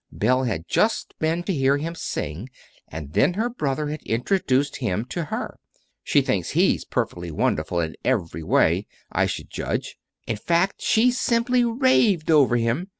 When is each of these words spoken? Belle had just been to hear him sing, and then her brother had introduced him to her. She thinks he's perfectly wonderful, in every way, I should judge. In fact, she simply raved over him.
Belle 0.11 0.45
had 0.45 0.67
just 0.67 1.13
been 1.19 1.43
to 1.43 1.53
hear 1.53 1.77
him 1.77 1.93
sing, 1.93 2.49
and 2.87 3.13
then 3.13 3.35
her 3.35 3.51
brother 3.51 3.89
had 3.89 4.01
introduced 4.01 4.77
him 4.77 5.05
to 5.09 5.25
her. 5.25 5.59
She 6.03 6.21
thinks 6.23 6.49
he's 6.49 6.83
perfectly 6.83 7.29
wonderful, 7.29 7.79
in 7.81 7.93
every 8.03 8.41
way, 8.41 8.87
I 9.11 9.27
should 9.27 9.51
judge. 9.51 9.97
In 10.25 10.37
fact, 10.37 10.81
she 10.81 11.11
simply 11.11 11.63
raved 11.63 12.31
over 12.31 12.55
him. 12.57 12.87